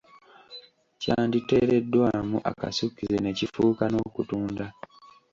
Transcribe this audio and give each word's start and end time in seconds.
Kyanditeereddwamu 1.01 2.37
akasukkize 2.51 3.17
ne 3.19 3.31
kifuuka 3.37 3.83
n’okutunda. 3.89 4.65